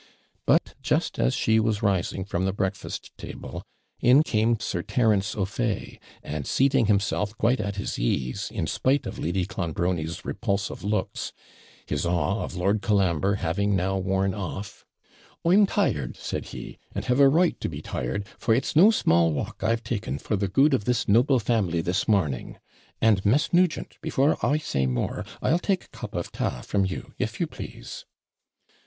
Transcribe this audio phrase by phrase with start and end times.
[0.47, 3.61] But just as she was rising from the breakfast table,
[3.99, 9.19] in came Sir Terence O'Fay, and, seating himself quite at his ease, in spite of
[9.19, 11.33] Lady Clonbrony's repulsive looks,
[11.85, 14.87] his awe of Lord Colambre having now worn off
[15.45, 19.31] 'I'm tired,' said he, 'and have a right to be tired; for it's no small
[19.31, 22.57] walk I've taken for the good of this noble family this morning.
[23.03, 27.13] And, Miss Nugent, before I say more, I'll take a cup of TA from you,
[27.19, 28.05] if you please.'